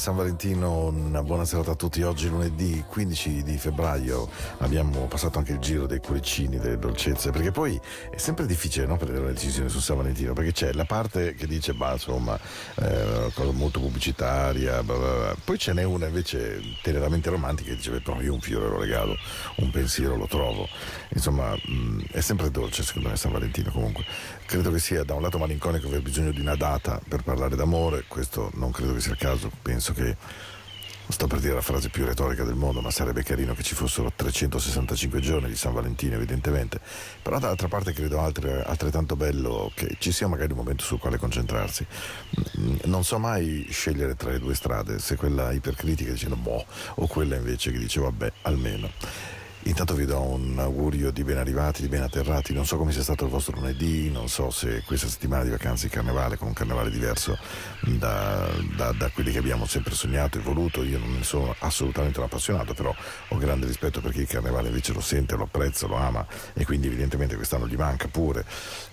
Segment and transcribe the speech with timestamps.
[0.00, 2.00] San Valentino, una buona serata a tutti.
[2.00, 4.30] Oggi lunedì 15 di febbraio
[4.60, 7.78] abbiamo passato anche il giro dei cuoricini, delle dolcezze, perché poi
[8.10, 11.46] è sempre difficile no, prendere una decisione su San Valentino, perché c'è la parte che
[11.46, 12.34] dice, ma insomma,
[12.76, 15.36] eh, cosa molto pubblicitaria, bla bla bla.
[15.44, 18.78] poi ce n'è una invece teneramente romantica che dice, beh, però io un fiore lo
[18.78, 19.14] regalo,
[19.56, 20.66] un pensiero lo trovo.
[21.10, 24.06] Insomma, mh, è sempre dolce secondo me San Valentino comunque.
[24.50, 28.06] Credo che sia da un lato malinconico aver bisogno di una data per parlare d'amore,
[28.08, 30.16] questo non credo che sia il caso, penso che
[31.06, 34.10] sto per dire la frase più retorica del mondo, ma sarebbe carino che ci fossero
[34.12, 36.80] 365 giorni di San Valentino, evidentemente.
[37.22, 41.16] Però dall'altra parte credo altre, altrettanto bello che ci sia magari un momento sul quale
[41.16, 41.86] concentrarsi.
[42.58, 47.06] Mm, non so mai scegliere tra le due strade, se quella ipercritica dicendo boh, o
[47.06, 48.90] quella invece che dice vabbè, almeno.
[49.64, 52.54] Intanto vi do un augurio di ben arrivati, di ben atterrati.
[52.54, 55.88] Non so come sia stato il vostro lunedì, non so se questa settimana di vacanze
[55.88, 57.38] di carnevale con un carnevale diverso
[57.80, 60.82] da, da, da quelli che abbiamo sempre sognato e voluto.
[60.82, 62.94] Io non ne sono assolutamente un appassionato, però
[63.28, 66.64] ho grande rispetto per chi il carnevale invece lo sente, lo apprezza, lo ama e
[66.64, 68.44] quindi evidentemente quest'anno gli manca pure.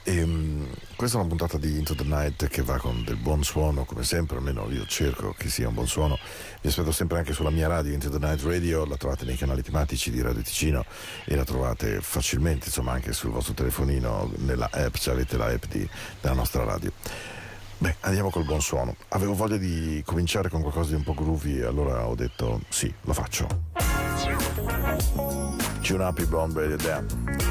[0.03, 3.43] E, um, questa è una puntata di Into the Night che va con del buon
[3.43, 6.17] suono, come sempre, almeno io cerco che sia un buon suono.
[6.61, 9.61] Vi aspetto sempre anche sulla mia radio, Into the Night Radio, la trovate nei canali
[9.61, 10.83] tematici di Radio Ticino
[11.25, 15.65] e la trovate facilmente, insomma, anche sul vostro telefonino, nella app, cioè avete la app
[15.69, 15.87] di,
[16.19, 16.91] della nostra radio.
[17.77, 18.95] Beh, andiamo col buon suono.
[19.09, 23.13] Avevo voglia di cominciare con qualcosa di un po' groovy, allora ho detto sì, lo
[23.13, 23.47] faccio.
[25.83, 27.05] Tune up your blonde radio down.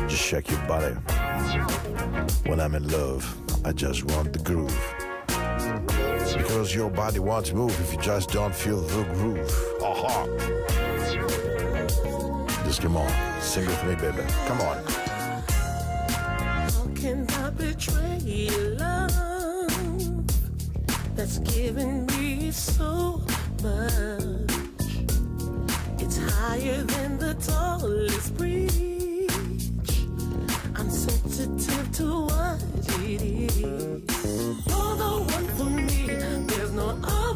[0.08, 0.92] Just shake your body.
[2.46, 3.24] When I'm in love,
[3.64, 4.74] I just want the groove.
[6.36, 9.48] Because your body wants to move if you just don't feel the groove.
[9.80, 10.55] Aha.
[12.86, 14.22] Come on, sing with me, baby.
[14.46, 14.76] Come on.
[16.06, 18.48] How can I betray
[18.78, 19.10] love
[21.16, 23.20] that's me so
[23.60, 24.22] much?
[25.98, 28.34] It's higher than the tallest.
[30.76, 32.62] I'm sensitive to what
[33.00, 33.60] it is.
[33.60, 36.06] You're the one for me.
[36.06, 37.35] There's no other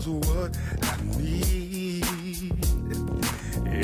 [0.00, 2.04] just what I need,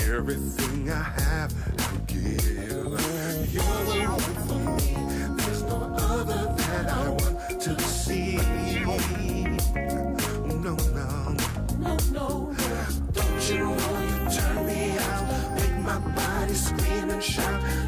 [0.02, 2.46] everything I have, I'll give.
[2.72, 4.96] You're the one for me.
[5.36, 8.36] There's no other that I want to see.
[10.46, 11.36] No, no.
[11.78, 12.54] No, no,
[13.12, 15.54] Don't you know you turn me out?
[15.54, 17.85] Make my body scream and shout.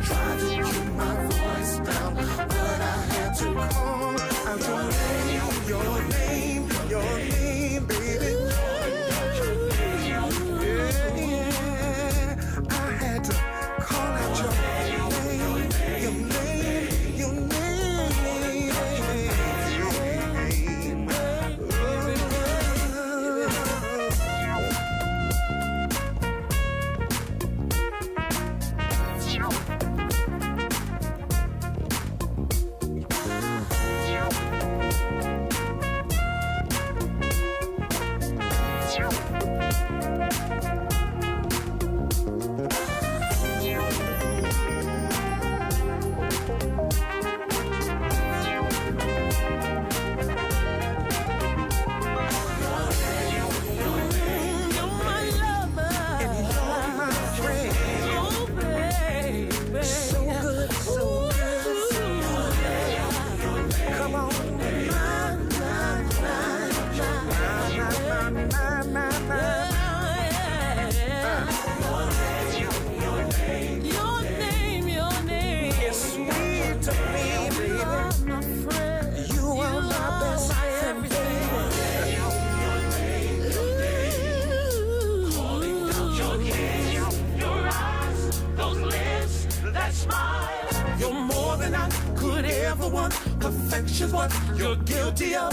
[92.98, 93.14] Want.
[93.40, 95.52] Perfection's what you're guilty of.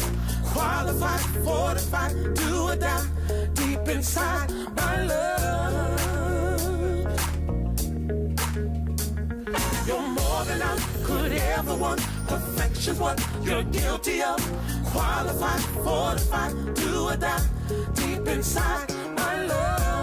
[0.53, 3.05] Qualified, fortified, do or die.
[3.53, 6.35] Deep inside, my love.
[9.87, 10.75] You're more than I
[11.07, 12.01] could ever want.
[12.27, 14.39] Perfection's what you're guilty of.
[14.91, 17.45] Qualified, fortified, do or die.
[17.93, 19.94] Deep inside, my love.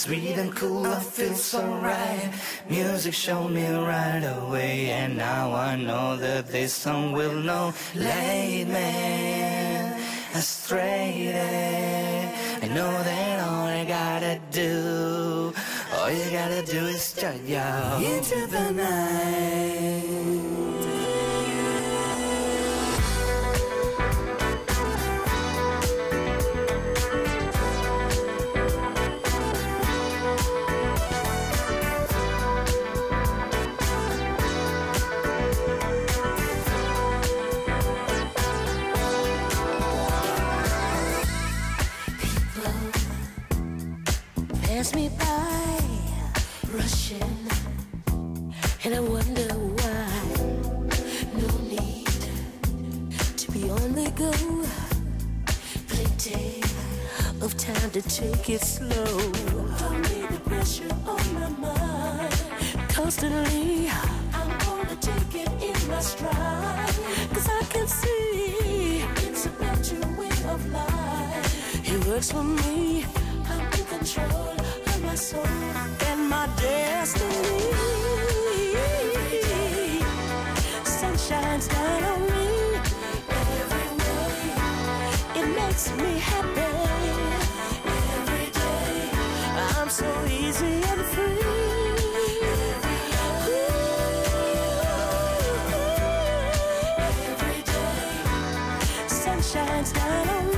[0.00, 2.32] Sweet and cool, I feel so right.
[2.70, 7.74] Music showed me right away, and now I know that this song will know.
[7.94, 10.00] Late man,
[10.34, 11.34] astray.
[12.62, 15.52] I know that all you gotta do.
[15.92, 17.60] All you gotta do is turn your
[18.00, 19.79] into the night.
[44.94, 45.80] Me by,
[46.72, 47.36] rushing,
[48.84, 50.06] and I wonder why.
[51.34, 52.06] No need
[53.36, 54.32] to be on the go.
[55.88, 56.62] Plenty
[57.40, 59.04] of time to take it slow.
[60.30, 62.34] The pressure on my mind.
[62.88, 63.90] Constantly,
[64.32, 66.94] I'm gonna take it in my stride.
[67.32, 71.88] Cause I can see it's a better way of life.
[71.92, 73.04] It works for me.
[73.48, 74.49] I'm in control
[75.12, 77.72] and my destiny.
[80.84, 82.76] Sun shines down on me
[83.28, 85.40] every way.
[85.40, 86.70] It makes me happy
[88.20, 89.10] every day.
[89.78, 91.42] I'm so easy and free.
[99.08, 100.49] Day, shines down on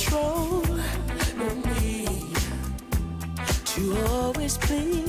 [0.00, 0.62] control.
[1.36, 2.36] No need
[3.64, 4.99] to always please.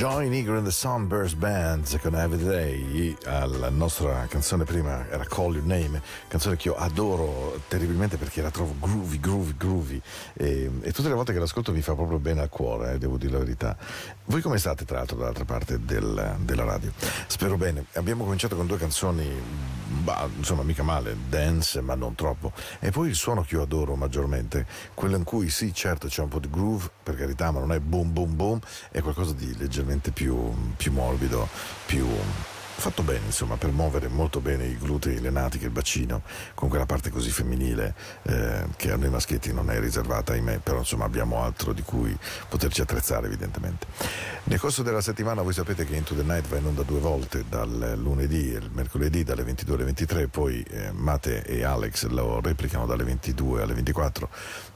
[0.00, 5.66] Joy Nigro and the Sunburst Band con Everyday la nostra canzone prima era Call Your
[5.66, 10.00] Name canzone che io adoro terribilmente perché la trovo groovy groovy groovy.
[10.32, 13.18] E, e tutte le volte che l'ascolto mi fa proprio bene al cuore eh, devo
[13.18, 13.76] dire la verità.
[14.24, 16.92] Voi come state tra l'altro dall'altra parte del- della radio?
[17.26, 17.84] Spero bene.
[17.92, 19.28] Abbiamo cominciato con due canzoni
[20.02, 22.52] bah, insomma mica male dance ma non troppo.
[22.78, 26.28] E poi il suono che io adoro maggiormente quello in cui sì certo c'è un
[26.28, 29.88] po' di groove per carità ma non è boom boom boom è qualcosa di leggermente
[30.12, 31.48] più, più morbido
[31.86, 32.06] più
[32.80, 36.22] fatto bene insomma per muovere molto bene i glutei, le natiche, il bacino
[36.54, 40.78] con quella parte così femminile eh, che a noi maschietti non è riservata ahimè però
[40.78, 42.16] insomma abbiamo altro di cui
[42.48, 43.86] poterci attrezzare evidentemente.
[44.44, 47.44] Nel corso della settimana voi sapete che Into the Night va in onda due volte
[47.48, 52.40] dal lunedì e il mercoledì dalle 22 alle 23 poi eh, Mate e Alex lo
[52.40, 54.28] replicano dalle 22 alle 24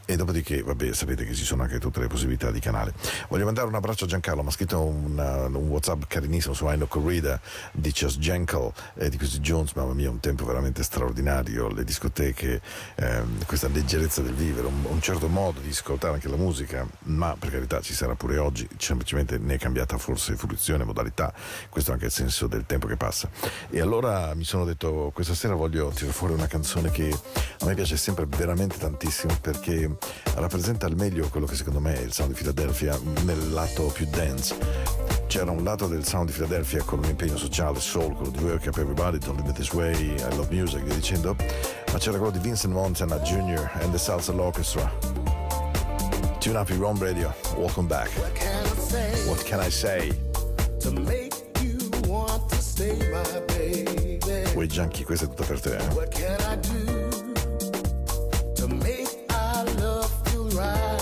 [0.07, 2.93] e dopodiché, vabbè, sapete che ci sono anche tutte le possibilità di canale.
[3.29, 6.67] Voglio mandare un abbraccio a Giancarlo, mi ha scritto un, uh, un WhatsApp carinissimo su
[6.67, 7.41] Aino Corrida
[7.73, 12.61] di Just Jankel e di questi Jones, mamma mia, un tempo veramente straordinario, le discoteche,
[12.97, 17.35] ehm, questa leggerezza del vivere, un, un certo modo di ascoltare anche la musica, ma
[17.39, 21.33] per carità ci sarà pure oggi, semplicemente ne è cambiata forse fruizione, modalità,
[21.71, 23.31] questo è anche il senso del tempo che passa.
[23.71, 27.09] E allora mi sono detto, questa sera voglio tirare fuori una canzone che
[27.61, 29.94] a me piace sempre veramente tantissimo perché
[30.35, 34.07] rappresenta al meglio quello che secondo me è il sound di Philadelphia nel lato più
[34.11, 34.55] dance.
[35.27, 38.69] C'era un lato del sound di Philadelphia con un impegno sociale, soul, quello di Wake
[38.69, 41.35] Up Everybody, Don't Live It This Way, I Love Music, via dicendo,
[41.93, 43.69] ma c'era quello di Vincent Montana Jr.
[43.81, 44.91] and the Salsa Orchestra.
[46.39, 48.11] Tune up your own radio, welcome back.
[48.35, 50.13] can I say What can I say?
[50.81, 54.19] to make you want to stay, my baby?
[54.55, 55.77] Uè Gianchi, questa è tutta per te.
[55.77, 55.85] eh?
[55.95, 57.13] What can I do
[58.55, 59.04] to make
[60.65, 60.94] fire.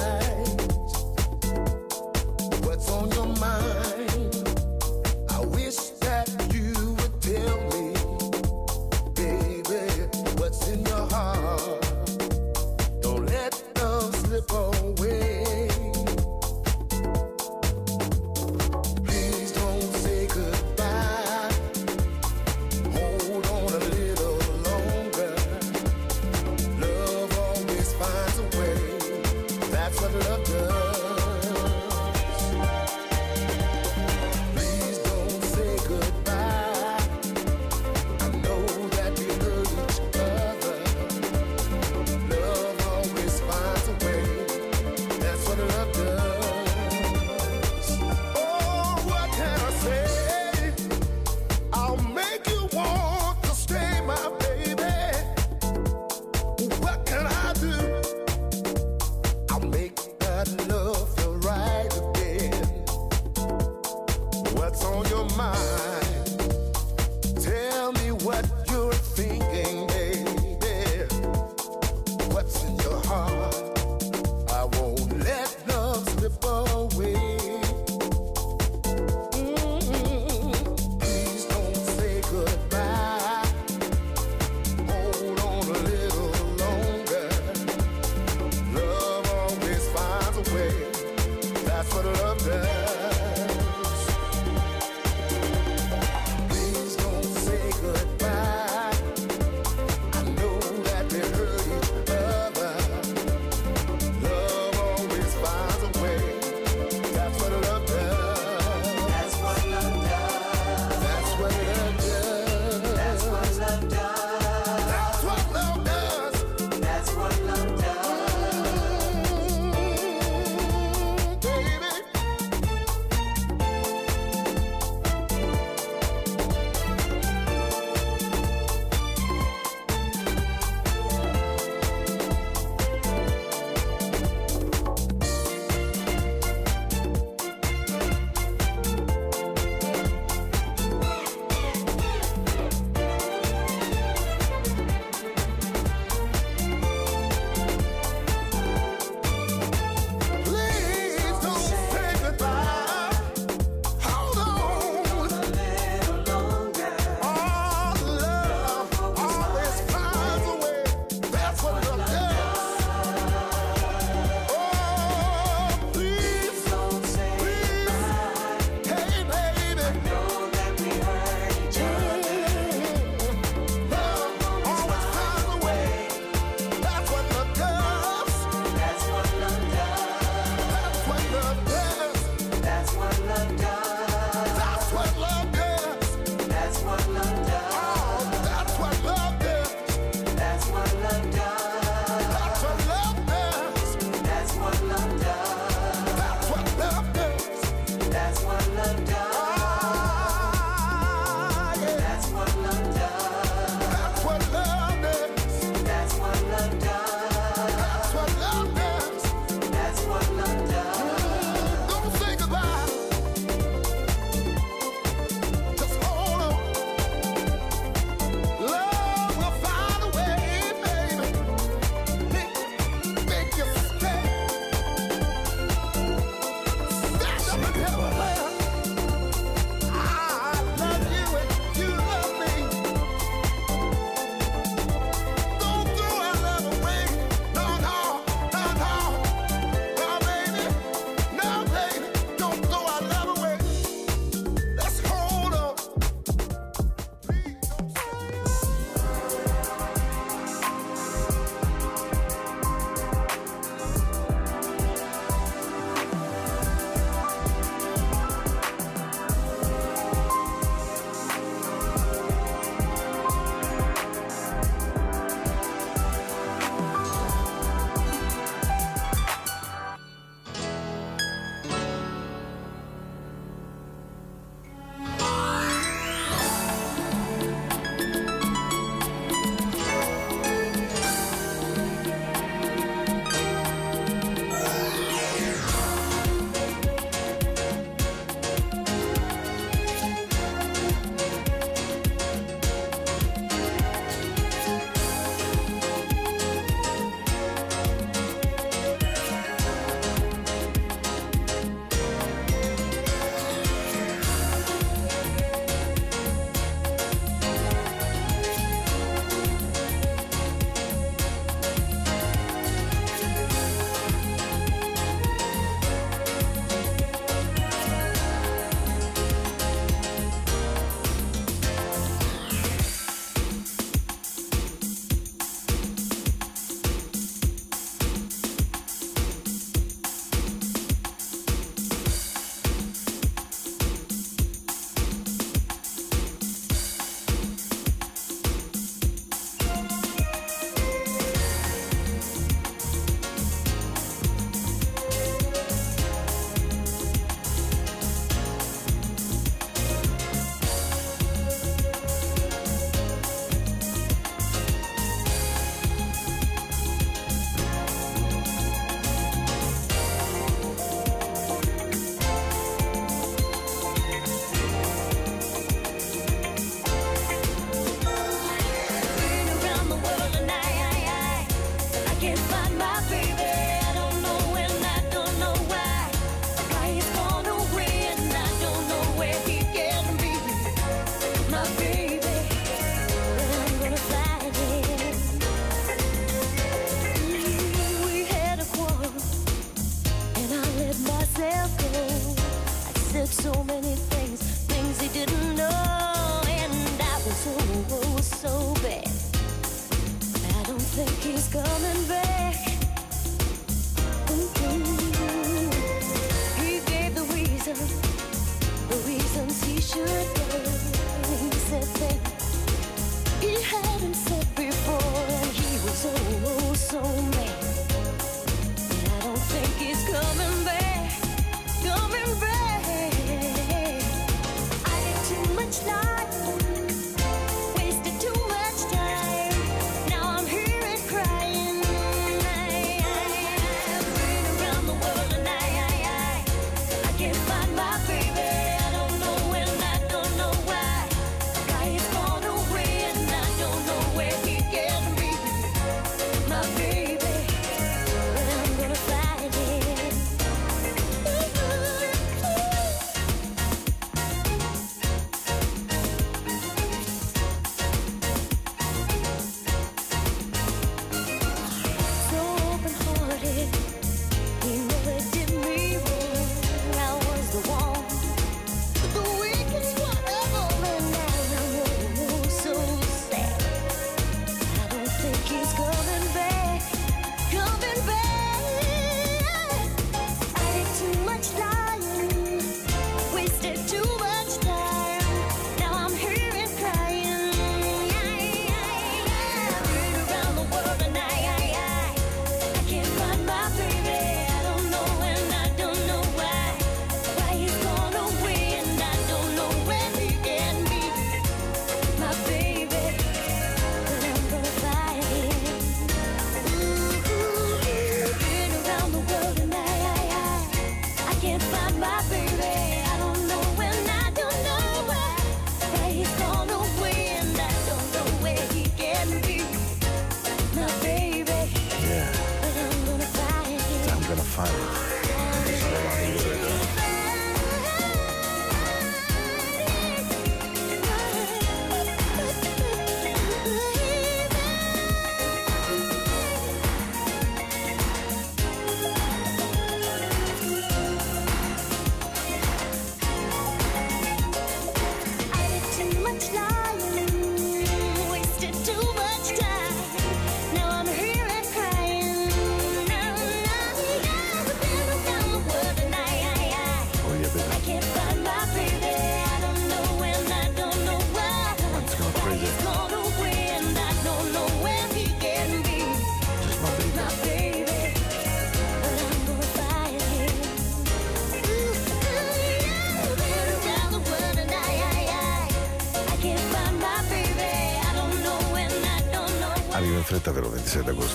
[580.92, 581.31] se te.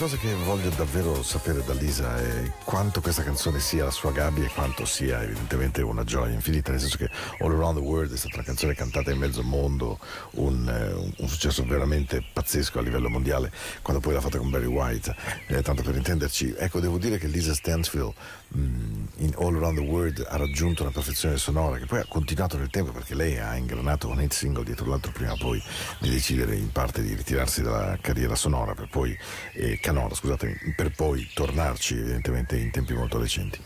[0.00, 4.46] Cose che voglio davvero sapere da Lisa è quanto questa canzone sia la sua gabbia
[4.46, 7.10] e quanto sia evidentemente una gioia infinita, nel senso che
[7.40, 9.98] All Around the World è stata una canzone cantata in mezzo mondo,
[10.36, 14.64] un, eh, un- successo veramente pazzesco a livello mondiale, quando poi l'ha fatta con Barry
[14.64, 15.14] White,
[15.48, 16.54] eh, tanto per intenderci.
[16.56, 18.14] Ecco, devo dire che Lisa Stansfield
[18.48, 22.56] mh, in All Around the World ha raggiunto una perfezione sonora che poi ha continuato
[22.56, 25.62] nel tempo perché lei ha ingranato un hit single dietro l'altro prima poi
[25.98, 29.16] di decidere in parte di ritirarsi dalla carriera sonora per poi
[29.52, 33.60] eh, canora, scusate, per poi tornarci evidentemente in tempi molto recenti.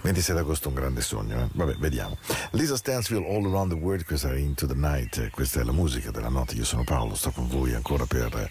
[0.00, 1.48] 26 agosto un grande sogno, eh?
[1.52, 2.18] vabbè, vediamo.
[2.52, 5.72] Lisa Stansfield All Around the World, questa è Into the Night, eh, questa è la
[5.72, 8.50] musica della notte, io sono Paolo, sto con voi ancora per eh,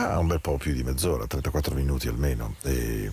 [0.00, 3.10] ah, un bel po' più di mezz'ora, 34 minuti almeno e,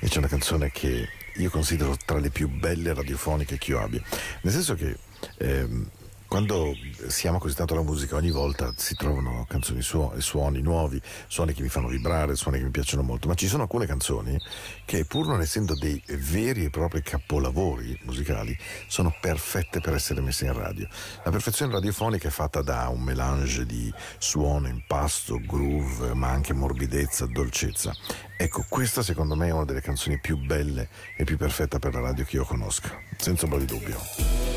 [0.00, 4.02] e c'è una canzone che io considero tra le più belle radiofoniche che io abbia,
[4.42, 4.96] nel senso che
[5.38, 5.88] ehm,
[6.28, 6.74] quando
[7.06, 11.52] siamo così tanto alla musica, ogni volta si trovano canzoni suo- e suoni nuovi, suoni
[11.52, 14.38] che mi fanno vibrare, suoni che mi piacciono molto, ma ci sono alcune canzoni
[14.84, 18.56] che pur non essendo dei veri e propri capolavori musicali,
[18.88, 20.88] sono perfette per essere messe in radio.
[21.24, 27.26] La perfezione radiofonica è fatta da un melange di suono, impasto, groove, ma anche morbidezza,
[27.26, 27.94] dolcezza.
[28.36, 32.00] Ecco, questa secondo me è una delle canzoni più belle e più perfetta per la
[32.00, 34.55] radio che io conosca, senza ombra di dubbio.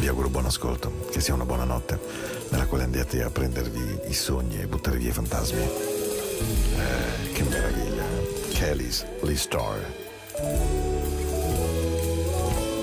[0.00, 1.98] Vi auguro buon ascolto, che sia una buona notte,
[2.48, 5.60] nella quale andate a prendervi i sogni e buttare via i fantasmi.
[5.60, 8.02] Eh, che meraviglia.
[8.02, 8.48] eh?
[8.52, 9.78] Kelly's Lee Star.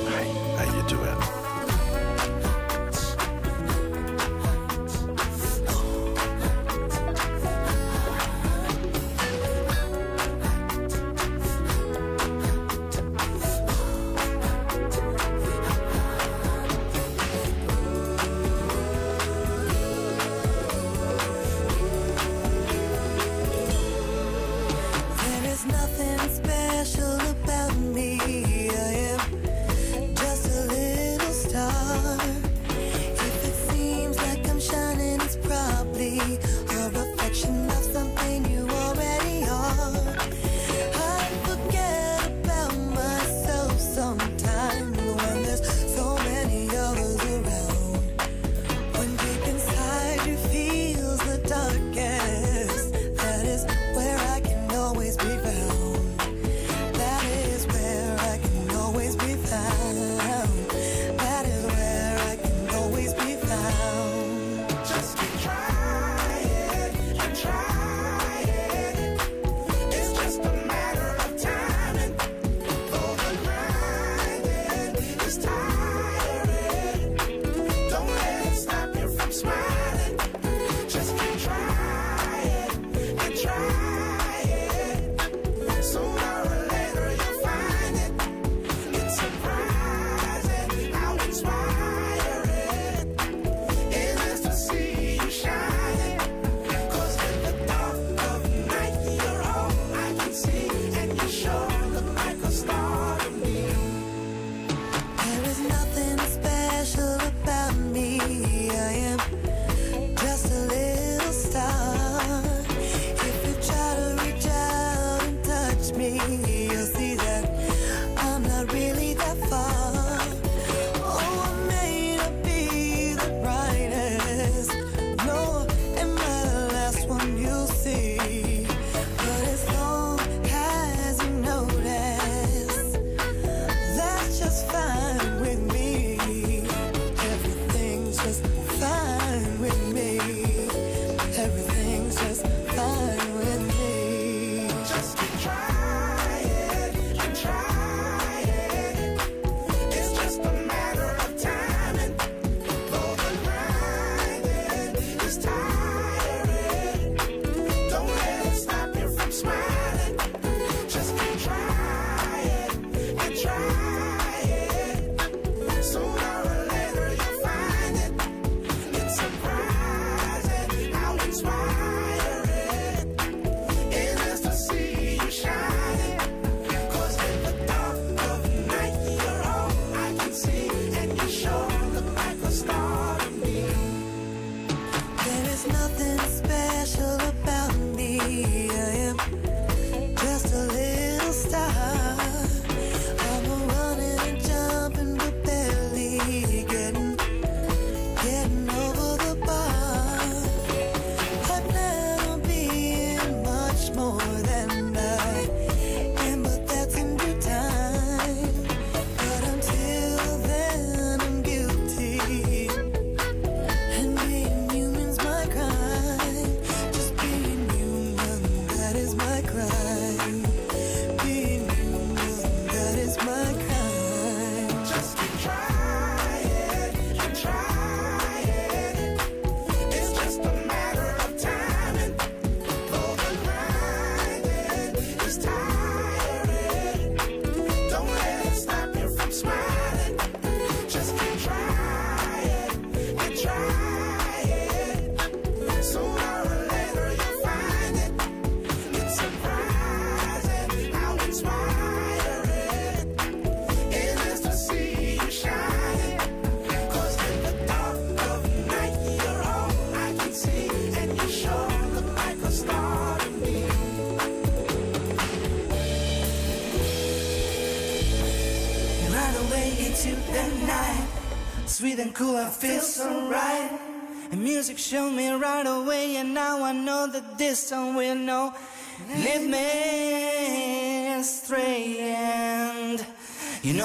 [0.06, 1.26] Ai, Giovanni.
[1.26, 1.37] There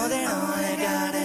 [0.03, 1.22] know that all I gotta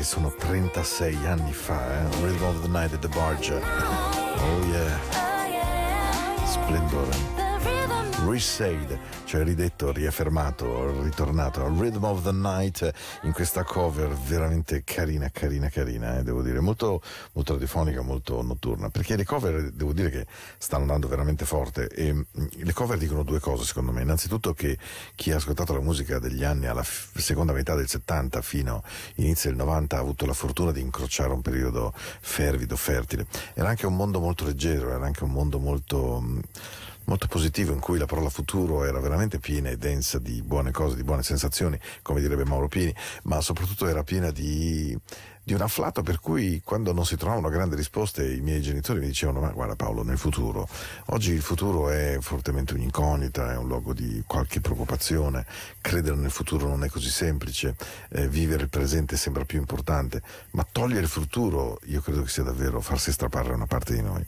[0.00, 2.22] che sono 36 anni fa, eh?
[2.22, 3.52] Rhythm of the Night at the Barge.
[3.52, 4.98] Oh yeah,
[6.46, 7.39] splendore.
[8.30, 15.28] Resade, cioè ridetto, riaffermato, ritornato al Rhythm of the Night in questa cover veramente carina,
[15.30, 17.02] carina, carina, eh, devo dire, molto,
[17.32, 20.26] molto radiofonica, molto notturna, perché le cover devo dire che
[20.58, 21.88] stanno andando veramente forte.
[21.88, 22.22] E mm,
[22.62, 24.78] le cover dicono due cose secondo me, innanzitutto che
[25.16, 28.84] chi ha ascoltato la musica degli anni alla f- seconda metà del 70 fino
[29.16, 33.86] all'inizio del 90 ha avuto la fortuna di incrociare un periodo fervido, fertile, era anche
[33.86, 36.20] un mondo molto leggero, era anche un mondo molto...
[36.20, 36.38] mm,
[37.04, 40.96] molto positivo in cui la parola futuro era veramente piena e densa di buone cose,
[40.96, 42.94] di buone sensazioni, come direbbe Mauro Pini,
[43.24, 44.96] ma soprattutto era piena di,
[45.50, 49.06] di un afflato per cui quando non si trovavano grandi risposte i miei genitori mi
[49.06, 50.68] dicevano ma guarda Paolo nel futuro,
[51.06, 55.44] oggi il futuro è fortemente un'incognita, è un luogo di qualche preoccupazione,
[55.80, 57.74] credere nel futuro non è così semplice,
[58.10, 60.22] eh, vivere il presente sembra più importante,
[60.52, 64.24] ma togliere il futuro io credo che sia davvero farsi strappare una parte di noi.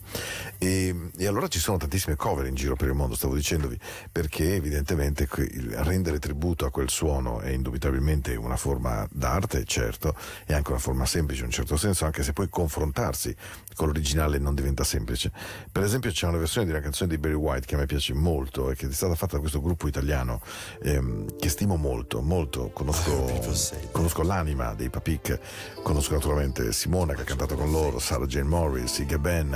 [0.57, 3.79] E, e allora ci sono tantissime cover in giro per il mondo, stavo dicendovi,
[4.11, 5.29] perché evidentemente
[5.75, 10.15] rendere tributo a quel suono è indubitabilmente una forma d'arte, certo,
[10.45, 13.35] è anche una forma semplice in un certo senso, anche se poi confrontarsi
[13.75, 15.31] con l'originale non diventa semplice.
[15.71, 18.15] Per esempio c'è una versione di una canzone di Barry White che a me piace
[18.15, 20.41] molto e che è stata fatta da questo gruppo italiano
[20.81, 23.29] ehm, che stimo molto, molto, conosco,
[23.91, 25.39] conosco l'anima dei Papik,
[25.83, 29.53] conosco naturalmente Simona che ha cantato con loro, Sarah Jane Morris, Iga Ben.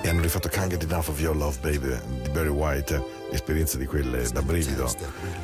[0.00, 3.84] E hanno rifatto Can't Get Enough of Your Love Baby di Barry White, esperienza di
[3.84, 4.90] quelle da brivido,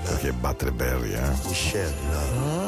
[0.05, 2.64] perché battere Barry, eh?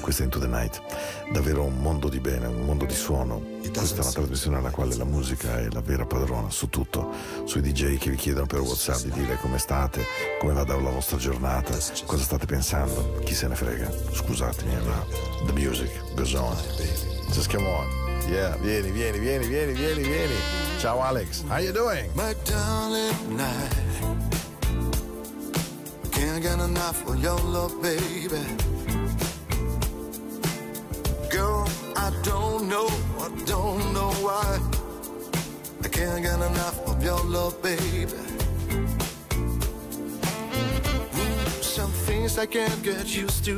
[0.00, 0.82] Questa è Into the Night,
[1.30, 3.40] davvero un mondo di bene, un mondo di suono.
[3.72, 7.12] Questa è una trasmissione alla quale la musica è la vera padrona su tutto,
[7.44, 10.04] sui DJ che vi chiedono per WhatsApp di dire come state,
[10.40, 11.72] come va la vostra giornata,
[12.04, 13.90] cosa state pensando, chi se ne frega.
[14.12, 15.06] Scusatemi, ma
[15.46, 16.56] the music goes on.
[17.30, 17.86] Just come on.
[18.28, 20.34] Yeah, vieni, vieni, vieni, vieni, vieni, vieni.
[20.78, 22.10] Ciao Alex, how you doing?
[22.14, 23.72] My darling night.
[26.10, 28.71] Can't get enough of your love, baby.
[32.04, 32.88] I don't know,
[33.20, 34.58] I don't know why.
[35.84, 38.18] I can't get enough of your love, baby.
[41.12, 43.54] Mm, Some things I can't get used to.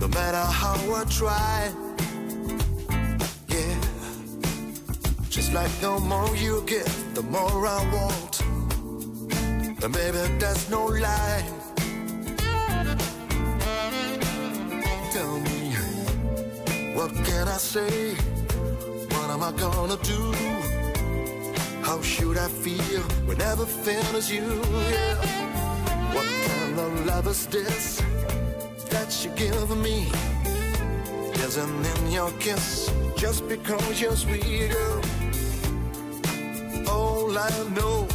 [0.00, 1.70] No matter how I try.
[3.48, 3.80] Yeah.
[5.30, 8.40] Just like the more you give, the more I want.
[9.84, 11.61] And baby, that's no lie.
[16.94, 18.14] What can I say?
[19.12, 20.32] What am I gonna do?
[21.82, 24.46] How should I feel when everything is you?
[24.90, 25.16] Yeah.
[26.14, 28.02] What kind of love is this
[28.90, 30.10] that you give me?
[31.44, 34.72] Isn't in your kiss just because you're sweet.
[36.88, 38.06] All I know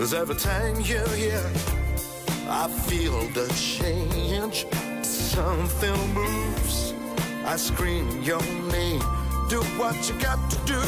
[0.00, 1.50] is every time you're here,
[2.48, 4.66] I feel the change.
[5.02, 6.93] Something moves.
[7.46, 8.42] I scream your
[8.72, 9.00] name.
[9.48, 10.80] Do what you got to do.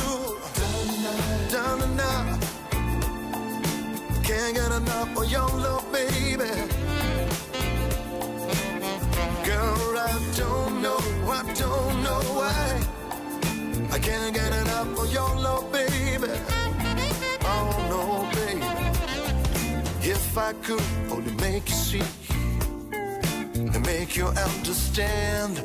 [1.51, 2.41] Down and out.
[4.25, 6.51] Can't get enough of your love, baby.
[9.45, 10.99] Girl, I don't know,
[11.29, 12.81] I don't know why.
[13.93, 16.33] I can't get enough of your love, baby.
[17.43, 18.65] Oh no, baby.
[20.11, 22.03] If I could only make you see
[23.55, 25.63] and make you understand,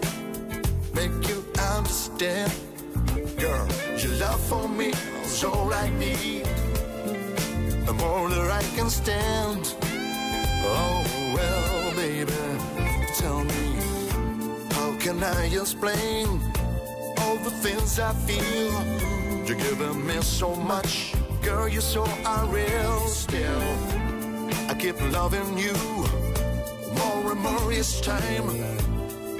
[0.93, 1.43] make you
[1.75, 2.51] understand.
[3.37, 3.67] Girl,
[3.97, 6.45] your love for me is all I need,
[7.85, 9.75] the more that I can stand.
[10.63, 11.03] Oh
[11.35, 12.31] well, baby,
[13.15, 13.63] tell me,
[14.71, 16.27] how can I explain
[17.19, 18.73] all the things I feel?
[19.45, 23.61] You're giving me so much, girl, you're so unreal still.
[24.69, 25.73] I keep loving you
[26.99, 28.47] more and more each time.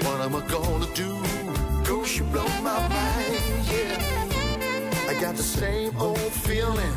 [0.04, 1.41] What am I gonna do?
[1.92, 5.10] Cause you blow my mind, yeah.
[5.10, 6.96] I got the same old feeling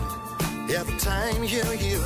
[0.74, 2.00] every time you're here.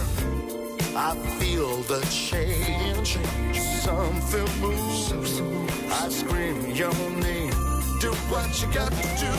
[0.95, 3.19] I feel the change.
[3.55, 5.39] Something moves.
[6.01, 7.51] I scream your name.
[8.01, 9.33] Do what you got to do.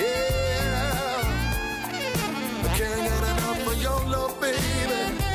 [0.00, 1.20] Yeah.
[2.64, 5.29] I can't get enough of your love, baby.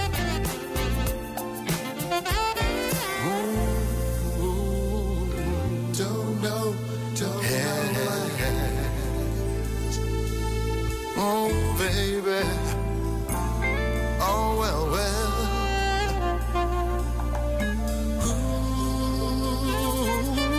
[11.86, 12.42] Baby.
[14.20, 15.32] Oh, well, well.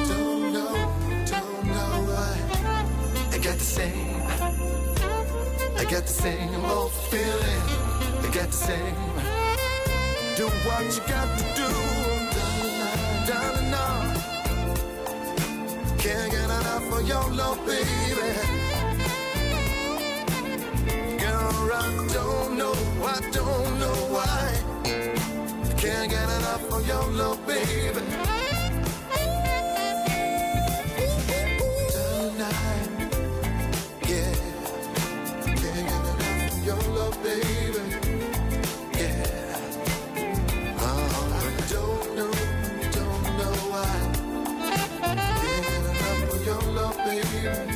[0.07, 0.75] Don't know,
[1.33, 1.95] don't know.
[3.33, 4.23] I got the same,
[5.77, 7.63] I got the same old feeling.
[8.25, 8.97] I got the same.
[10.37, 11.71] Do what you got to do,
[13.27, 13.71] darling.
[13.73, 13.95] Now,
[15.99, 18.66] can't get enough of your love, baby.
[21.73, 24.53] I don't know, I don't know why.
[24.85, 28.01] I can't get enough of your love, baby.
[31.91, 32.91] Tonight,
[34.09, 34.35] yeah.
[35.45, 37.83] Can't get enough of your love, baby.
[38.99, 39.87] Yeah.
[40.79, 42.33] Oh, I don't know,
[42.93, 43.97] don't know why.
[44.71, 46.97] Can't get enough of your love.
[46.99, 47.76] Baby,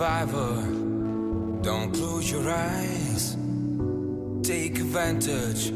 [0.00, 0.54] Survivor,
[1.60, 3.36] don't close your eyes.
[4.42, 5.66] Take advantage,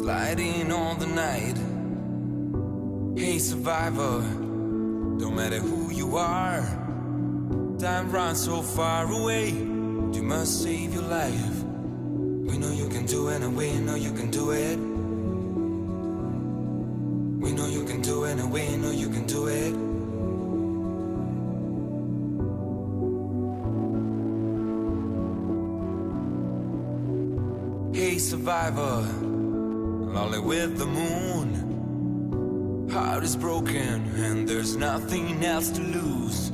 [0.00, 1.56] sliding on the night.
[3.16, 4.18] Hey survivor,
[5.20, 6.62] don't matter who you are.
[7.78, 11.62] Time runs so far away, you must save your life.
[12.50, 14.76] We know you can do it, and we know you can do it.
[17.44, 19.87] We know you can do it, and we know you can do it.
[28.28, 31.48] Survivor, lonely with the moon.
[32.92, 36.50] Heart is broken and there's nothing else to lose.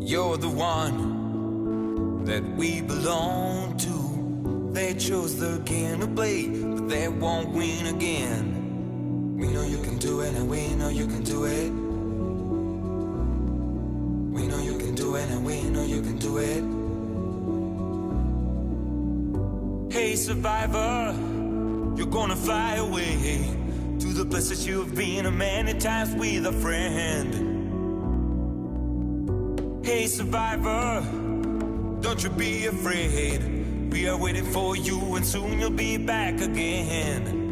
[0.00, 4.72] You're the one that we belong to.
[4.72, 9.36] They chose the game to play, but they won't win again.
[9.36, 11.70] We know you can do it and we know you can do it.
[14.32, 16.77] We know you can do it and we know you can do it.
[19.98, 21.12] Hey survivor,
[21.96, 23.50] you're gonna fly away
[23.98, 27.34] to the places you've been a many times with a friend.
[29.84, 31.02] Hey survivor,
[32.00, 33.90] Don't you be afraid.
[33.90, 37.47] We are waiting for you, and soon you'll be back again.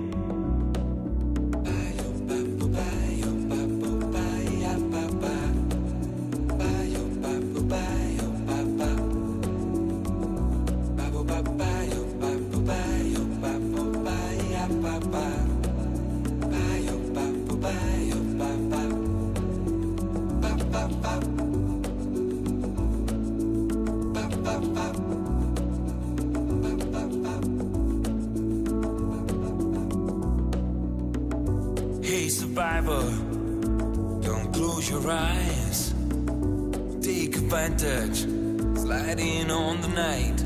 [39.37, 40.43] Slide in on the night.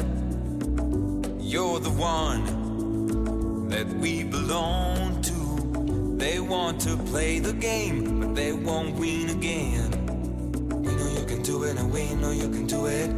[1.40, 6.16] You're the one that we belong to.
[6.16, 9.90] They want to play the game, but they won't win again.
[10.82, 13.10] We know you can do it, and we know you can do it.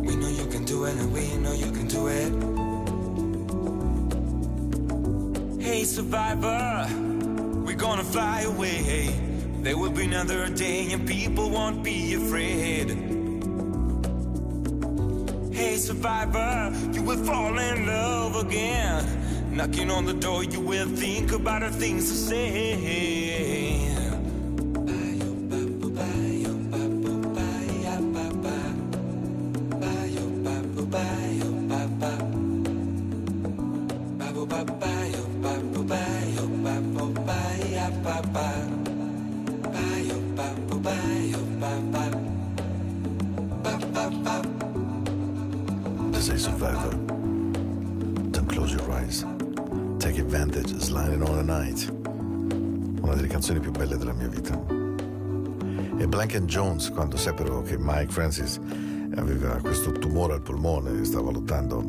[0.00, 2.32] We know you can do it, and we know you can do it.
[5.62, 6.86] Hey, survivor,
[7.64, 9.10] we're gonna fly away.
[9.62, 13.05] There will be another day, and people won't be afraid.
[15.66, 19.04] Hey, survivor, you will fall in love again.
[19.50, 23.25] Knocking on the door, you will think about the things to say.
[56.76, 58.60] Jones, quando seppero che Mike Francis
[59.16, 61.82] aveva questo tumore al polmone e stava lottando,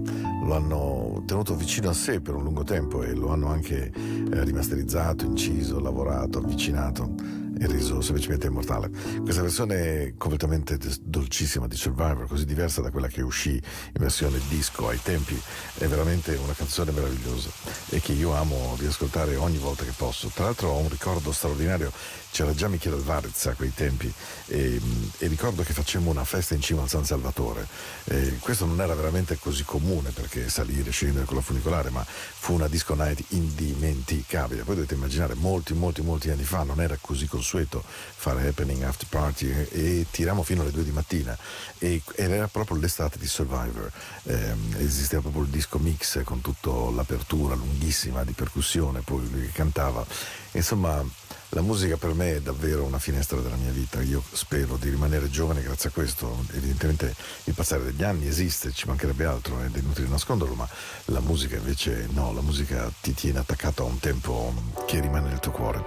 [0.43, 4.43] lo hanno tenuto vicino a sé per un lungo tempo e lo hanno anche eh,
[4.43, 7.13] rimasterizzato, inciso, lavorato, avvicinato
[7.59, 8.89] e reso semplicemente immortale.
[9.21, 14.87] Questa versione completamente dolcissima di Survivor, così diversa da quella che uscì in versione disco
[14.87, 15.37] ai tempi,
[15.79, 17.49] è veramente una canzone meravigliosa
[17.89, 20.29] e che io amo riascoltare ogni volta che posso.
[20.33, 21.91] Tra l'altro ho un ricordo straordinario,
[22.31, 24.11] c'era già Michele Alvarez a quei tempi
[24.47, 24.79] e,
[25.17, 27.67] e ricordo che facemmo una festa in cima al San Salvatore.
[28.05, 32.53] E questo non era veramente così comune perché salire scendere con la funicolare, ma fu
[32.53, 34.16] una disco night indimenticabile.
[34.45, 39.07] Poi dovete immaginare, molti, molti, molti anni fa non era così consueto fare happening after
[39.07, 41.37] party e, tirammo fino alle due di mattina
[41.79, 43.91] e, ed era proprio l'estate di Survivor.
[44.23, 49.51] Ehm, esisteva proprio il disco mix con tutta l'apertura lunghissima di percussione, poi lui che
[49.51, 50.05] cantava.
[50.51, 51.03] Insomma,
[51.49, 54.01] la musica per me è davvero una finestra della mia vita.
[54.01, 56.45] Io spero di rimanere giovane grazie a questo.
[56.51, 60.67] Evidentemente il passare degli anni esiste, ci mancherebbe altro ed è inutile nasconderlo, ma
[61.05, 64.53] la musica invece no, la musica ti tiene attaccato a un tempo
[64.85, 65.85] che rimane nel tuo cuore.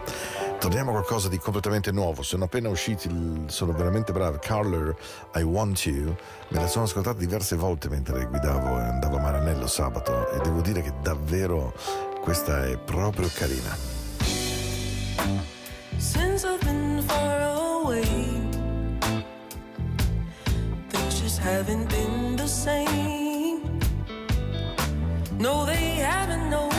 [0.58, 2.22] Torniamo a qualcosa di completamente nuovo.
[2.22, 3.08] Sono appena usciti,
[3.46, 4.38] sono veramente bravi.
[4.40, 4.94] Carler,
[5.34, 6.14] I Want You.
[6.48, 10.60] Me la sono ascoltata diverse volte mentre guidavo e andavo a Maranello sabato e devo
[10.60, 11.74] dire che davvero
[12.20, 13.89] questa è proprio carina.
[21.50, 23.80] Haven't been the same.
[25.38, 26.69] No, they haven't, no.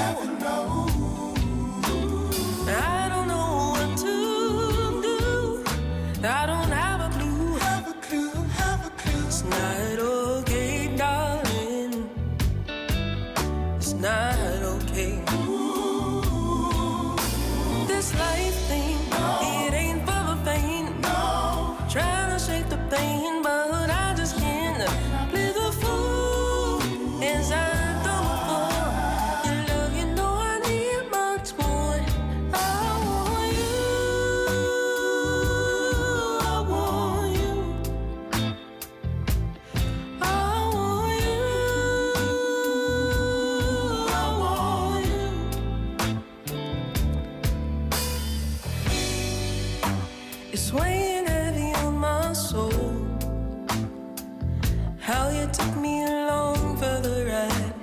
[55.54, 57.74] Took me along for the ride,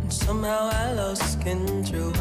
[0.00, 2.12] and somehow I lost control.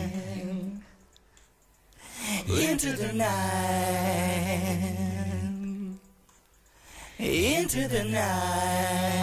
[2.48, 3.36] Into the night.
[7.18, 9.15] Into the night.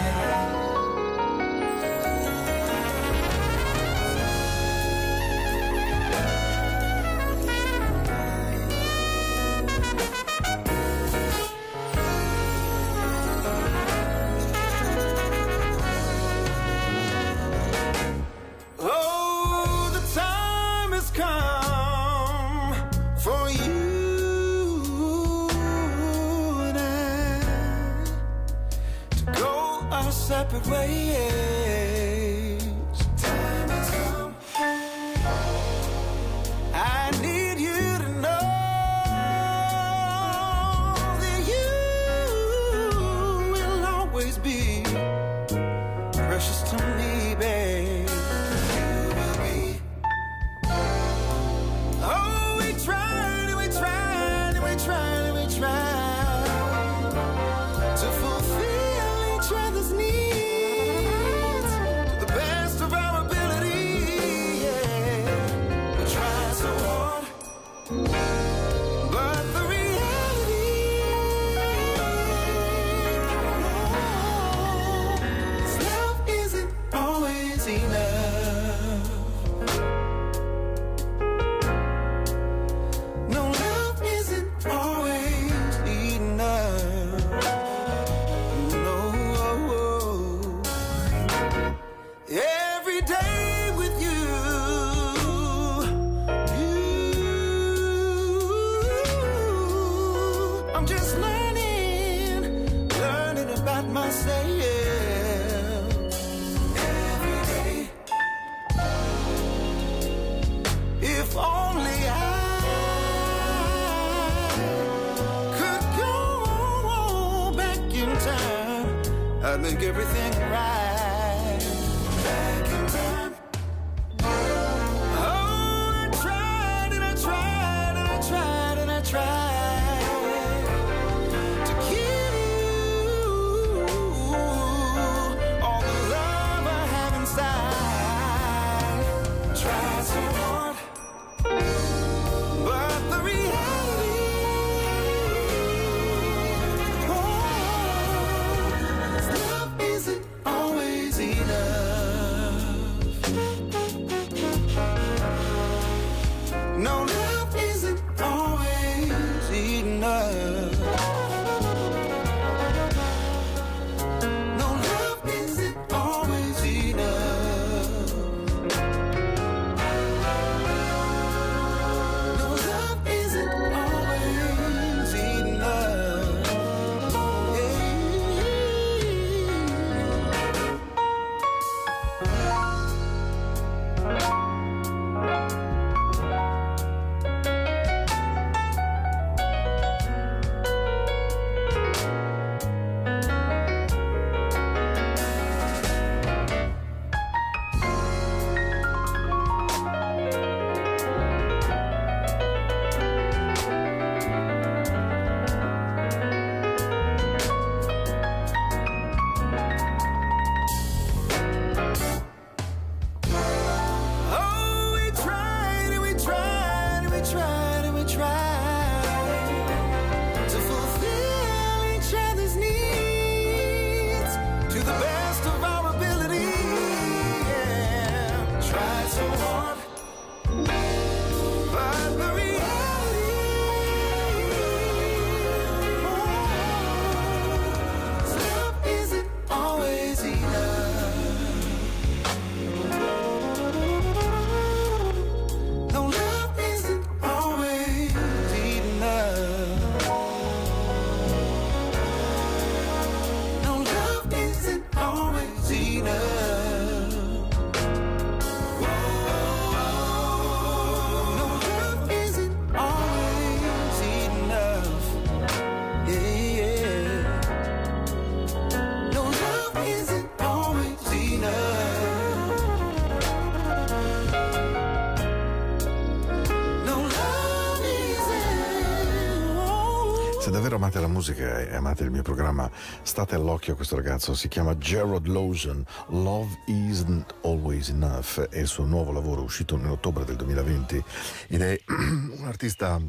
[281.24, 282.70] Musica e amate il mio programma,
[283.02, 284.34] state all'occhio a questo ragazzo.
[284.34, 285.82] Si chiama Gerald Lawson.
[286.08, 291.02] Love Isn't Always Enough è il suo nuovo lavoro uscito nell'ottobre del 2020
[291.48, 293.00] ed è un artista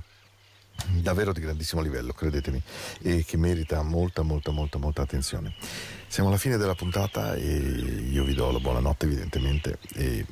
[1.02, 2.62] davvero di grandissimo livello, credetemi,
[3.02, 5.54] e che merita molta, molta, molta, molta attenzione.
[6.08, 10.26] Siamo alla fine della puntata e io vi do la buonanotte evidentemente e,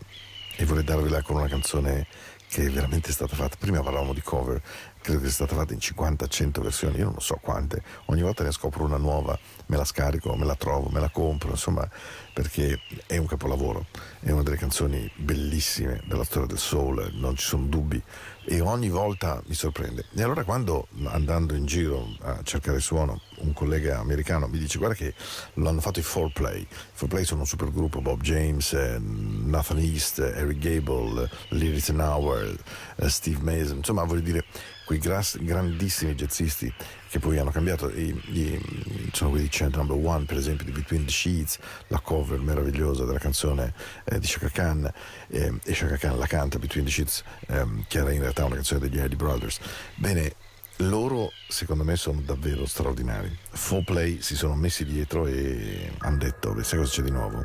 [0.56, 2.08] e vorrei darvela con una canzone
[2.54, 3.58] che è veramente stata fatta.
[3.58, 4.62] Prima parlavamo di cover,
[5.04, 8.52] credo che sia stata fatta in 50-100 versioni, io non so quante, ogni volta ne
[8.52, 11.88] scopro una nuova, me la scarico, me la trovo, me la compro, insomma,
[12.34, 13.86] perché è un capolavoro,
[14.22, 18.02] è una delle canzoni bellissime della storia del soul, non ci sono dubbi.
[18.46, 20.06] E ogni volta mi sorprende.
[20.14, 24.96] E allora quando andando in giro a cercare suono, un collega americano mi dice guarda
[24.96, 25.14] che
[25.56, 30.20] lo hanno fatto i 4Play, i 4Play sono un supergruppo, Bob James, eh, Nathan East,
[30.20, 32.58] Eric Gable, Lee Rittenauer,
[32.98, 34.44] eh, Steve Mason, insomma voglio dire
[34.86, 36.74] quei gras- grandissimi jazzisti
[37.10, 40.72] che poi hanno cambiato, i, i, sono quelli di Chant Number One per esempio di
[40.72, 43.74] Between the Sheets, la cover meravigliosa della canzone
[44.06, 44.92] eh, di Shaka Khan
[45.28, 48.56] eh, e Shaka Khan la canta Between the Sheets ehm, che era in realtà una
[48.56, 49.60] canzone degli Eddie Brothers.
[49.96, 50.36] Bene,
[50.78, 53.38] loro secondo me sono davvero straordinari.
[53.52, 57.44] Four Play si sono messi dietro e hanno detto, "Beh, sai cosa c'è di nuovo?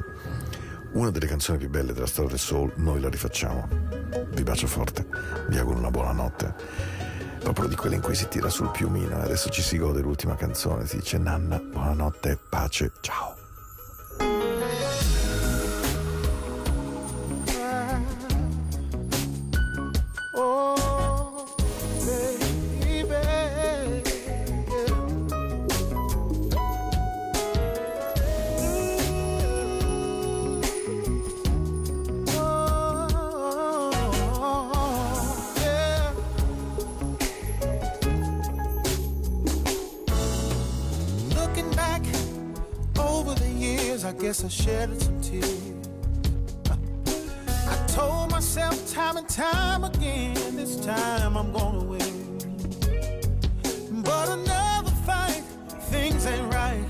[0.92, 3.68] Una delle canzoni più belle della storia del soul, noi la rifacciamo.
[4.30, 5.06] Vi bacio forte,
[5.48, 6.97] vi auguro una buona notte.
[7.48, 10.86] Proprio di quelle in cui si tira sul piumino adesso ci si gode l'ultima canzone,
[10.86, 13.37] si dice Nanna, buonanotte, pace, ciao.
[41.58, 42.02] Looking back
[43.00, 45.60] over the years, I guess I shed some tears.
[47.66, 52.38] I told myself time and time again, this time I'm gonna win.
[54.04, 55.42] But another fight,
[55.90, 56.84] things ain't right,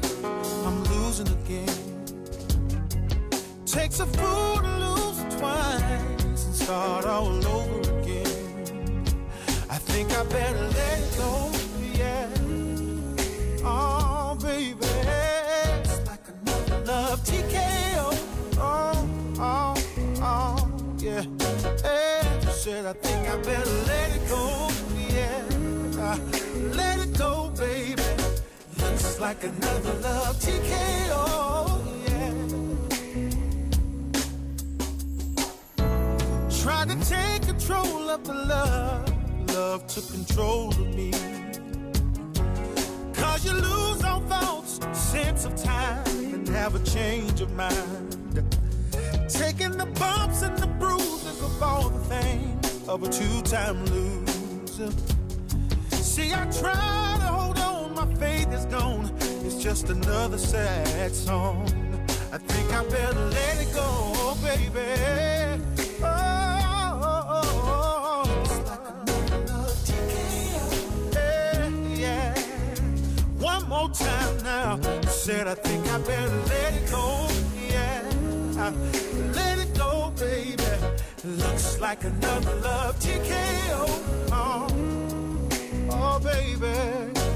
[0.66, 1.78] I'm losing again.
[3.64, 8.26] Takes a fool to lose twice and start all over again.
[9.70, 11.50] I think I better let go,
[11.94, 12.28] yeah.
[13.64, 13.97] Oh,
[17.18, 18.14] love TKO.
[18.58, 19.08] Oh,
[19.38, 19.74] oh,
[20.22, 21.24] oh, yeah.
[21.84, 24.70] I said I think I better let it go,
[25.10, 25.42] yeah.
[26.00, 26.18] Uh,
[26.74, 28.02] let it go, baby.
[28.80, 32.32] Looks like another love TKO, yeah.
[36.62, 41.12] Tried to take control of the love, love took control of me.
[43.14, 46.07] Cause you lose all thoughts, sense of time,
[46.58, 48.16] have a change of mind.
[49.28, 54.90] Taking the bumps and the bruises of all the things of a two-time loser.
[55.92, 59.08] See, I try to hold on, my faith is gone.
[59.44, 61.62] It's just another sad song.
[62.32, 65.62] I think I better let it go, baby.
[66.02, 66.08] Oh,
[67.04, 68.28] oh, oh, oh.
[72.00, 72.34] It's.
[73.38, 75.07] One more time now.
[75.28, 77.28] Said I think I better let it go.
[77.70, 78.00] Yeah,
[78.64, 78.72] I-
[79.34, 80.64] let it go, baby.
[81.22, 83.84] Looks like another love TKO.
[84.32, 85.96] Oh, uh-huh.
[86.00, 87.27] oh baby.